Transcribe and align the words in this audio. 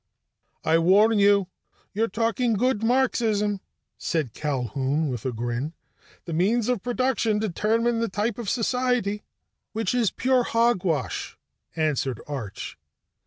"I 0.63 0.79
warn 0.79 1.19
you, 1.19 1.45
you're 1.93 2.07
talking 2.07 2.53
good 2.53 2.81
Marxism," 2.81 3.61
said 3.99 4.33
Culquhoun 4.33 5.09
with 5.11 5.27
a 5.27 5.31
grin. 5.31 5.73
"The 6.25 6.33
means 6.33 6.69
of 6.69 6.81
production 6.81 7.37
determine 7.37 7.99
the 7.99 8.09
type 8.09 8.39
of 8.39 8.49
society." 8.49 9.21
"Which 9.73 9.93
is 9.93 10.09
pure 10.09 10.41
hogwash," 10.41 11.37
answered 11.75 12.19
Arch. 12.27 12.79